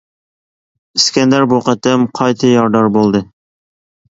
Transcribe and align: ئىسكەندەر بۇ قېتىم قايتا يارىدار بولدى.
ئىسكەندەر 0.99 1.45
بۇ 1.53 1.59
قېتىم 1.67 2.07
قايتا 2.21 2.51
يارىدار 2.55 2.91
بولدى. 2.97 3.23